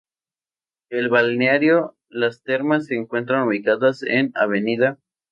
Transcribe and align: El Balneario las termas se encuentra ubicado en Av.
El 0.89 1.09
Balneario 1.09 1.95
las 2.09 2.41
termas 2.41 2.87
se 2.87 2.95
encuentra 2.95 3.45
ubicado 3.45 3.87
en 4.07 4.31
Av. 4.33 4.97